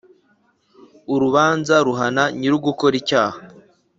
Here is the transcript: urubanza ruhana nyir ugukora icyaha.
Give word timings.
urubanza 1.13 1.75
ruhana 1.87 2.23
nyir 2.37 2.53
ugukora 2.57 2.95
icyaha. 3.01 3.39